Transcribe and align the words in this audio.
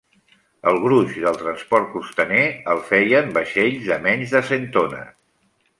El 0.71 0.79
gruix 0.85 1.11
del 1.25 1.37
transport 1.41 1.91
costaner 1.93 2.41
el 2.75 2.83
feien 2.91 3.33
vaixells 3.39 3.87
de 3.93 4.03
menys 4.09 4.37
de 4.39 4.47
cent 4.53 4.71
tones. 4.81 5.19